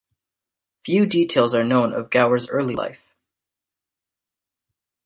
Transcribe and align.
Few 0.83 1.05
details 1.05 1.53
are 1.53 1.63
known 1.63 1.93
of 1.93 2.09
Gower's 2.09 2.49
early 2.49 2.73
life. 2.73 3.13